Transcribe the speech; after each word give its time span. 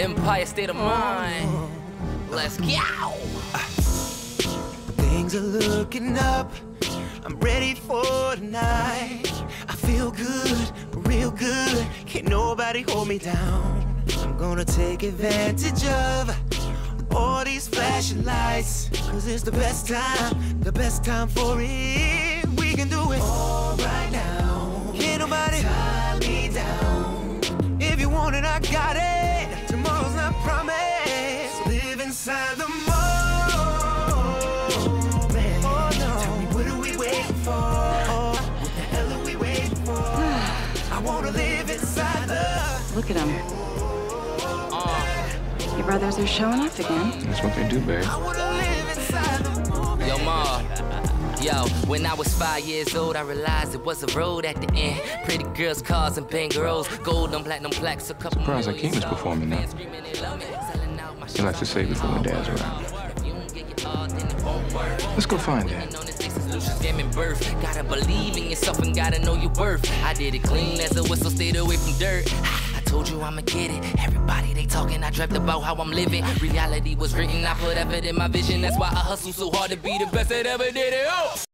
Empire 0.00 0.46
State 0.46 0.70
of 0.70 0.76
oh, 0.76 0.82
Mind. 0.82 2.30
Let's 2.30 2.56
go. 2.56 3.10
Things 4.96 5.34
are 5.34 5.40
looking 5.40 6.16
up. 6.16 6.50
I'm 7.22 7.38
ready 7.40 7.74
for 7.74 8.34
tonight. 8.34 9.30
I 9.68 9.74
feel 9.74 10.10
good, 10.10 10.72
real 11.06 11.30
good. 11.30 11.86
Can't 12.06 12.26
nobody 12.26 12.80
hold 12.80 13.08
me 13.08 13.18
down. 13.18 14.02
I'm 14.22 14.38
gonna 14.38 14.64
take 14.64 15.02
advantage 15.02 15.84
of 15.84 16.34
all 17.14 17.44
these 17.44 17.68
flashing 17.68 18.24
lights. 18.24 18.88
Cause 19.10 19.26
it's 19.26 19.42
the 19.42 19.52
best 19.52 19.86
time, 19.86 20.60
the 20.60 20.72
best 20.72 21.04
time 21.04 21.28
for 21.28 21.58
it. 21.60 22.48
We 22.58 22.72
can 22.72 22.88
do 22.88 23.12
it 23.12 23.20
all 23.20 23.76
right 23.76 24.08
now. 24.10 24.39
I 41.00 41.02
wanna 41.02 41.30
live 41.30 41.70
inside 41.70 42.28
the. 42.28 42.94
Look 42.94 43.10
at 43.10 43.16
him. 43.16 43.30
Your 45.78 45.86
brothers 45.86 46.18
are 46.18 46.26
showing 46.26 46.60
up 46.60 46.78
again. 46.78 47.24
That's 47.24 47.42
what 47.42 47.54
they 47.54 47.66
do, 47.66 47.80
babe. 47.80 48.04
I 48.06 48.18
wanna 48.18 48.52
live 48.52 48.98
inside 48.98 49.38
the 49.46 49.70
moment. 49.70 50.06
Yo, 50.06 50.18
Ma. 50.18 50.60
Yo, 51.40 51.66
when 51.88 52.04
I 52.04 52.12
was 52.12 52.28
five 52.34 52.66
years 52.66 52.94
old, 52.94 53.16
I 53.16 53.22
realized 53.22 53.74
it 53.74 53.82
was 53.82 54.02
a 54.02 54.08
road 54.18 54.44
at 54.44 54.60
the 54.60 54.70
end. 54.74 55.00
Pretty 55.24 55.44
girls, 55.54 55.80
cars, 55.80 56.18
and 56.18 56.28
bangeros. 56.28 57.02
Gold 57.02 57.34
and 57.34 57.46
platinum 57.46 57.70
plaques, 57.70 58.10
a 58.10 58.14
couple 58.14 58.42
Surprised 58.42 58.68
million 58.68 58.84
Hakeem 58.84 58.98
is 58.98 59.00
stars. 59.00 59.14
performing 59.16 59.48
now. 59.48 59.56
Fans 59.56 59.70
screaming 59.70 60.02
they 60.02 60.20
love 60.20 60.38
me, 60.38 60.44
selling 60.70 61.00
out 61.00 61.18
my 61.18 61.26
He 61.28 61.40
likes 61.40 61.60
to 61.60 61.64
save 61.64 61.90
it 61.90 61.96
for 61.96 62.08
when 62.08 62.22
Dad's 62.24 62.46
around. 62.46 62.84
If 62.84 63.24
you 63.24 63.32
don't 63.32 63.54
get 63.54 63.82
your 63.82 63.88
odds, 63.88 64.12
then 64.12 64.26
it 64.26 64.44
won't 64.44 64.74
work. 64.74 65.02
Let's 65.14 65.24
go 65.24 65.38
find 65.38 65.66
Dad. 65.66 65.96
Birth. 67.20 67.60
Gotta 67.60 67.84
believe 67.84 68.38
in 68.38 68.48
yourself 68.48 68.78
and 68.78 68.96
gotta 68.96 69.18
know 69.18 69.34
your 69.34 69.50
worth. 69.50 69.86
I 70.02 70.14
did 70.14 70.34
it 70.34 70.42
clean 70.42 70.80
as 70.80 70.96
a 70.96 71.02
whistle, 71.02 71.28
stayed 71.28 71.54
away 71.54 71.76
from 71.76 71.92
dirt. 71.98 72.24
I 72.74 72.80
told 72.86 73.10
you 73.10 73.20
I'ma 73.20 73.42
get 73.42 73.70
it. 73.70 73.84
Everybody 74.02 74.54
they 74.54 74.64
talking, 74.64 75.04
I 75.04 75.10
dreamt 75.10 75.36
about 75.36 75.60
how 75.60 75.74
I'm 75.74 75.90
living. 75.90 76.24
Reality 76.40 76.94
was 76.94 77.14
written, 77.14 77.44
I 77.44 77.52
put 77.54 77.76
effort 77.76 78.06
in 78.06 78.16
my 78.16 78.28
vision. 78.28 78.62
That's 78.62 78.78
why 78.78 78.88
I 78.88 79.00
hustle 79.10 79.34
so 79.34 79.50
hard 79.50 79.70
to 79.70 79.76
be 79.76 79.98
the 79.98 80.06
best 80.06 80.30
that 80.30 80.46
ever 80.46 80.64
did 80.64 80.94
it. 80.94 81.06
Oh! 81.10 81.49